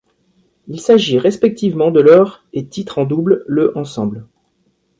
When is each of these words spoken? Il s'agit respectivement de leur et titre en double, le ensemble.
Il 0.67 0.81
s'agit 0.81 1.19
respectivement 1.19 1.91
de 1.91 2.01
leur 2.01 2.43
et 2.53 2.65
titre 2.65 2.97
en 2.97 3.05
double, 3.05 3.43
le 3.45 3.77
ensemble. 3.77 4.25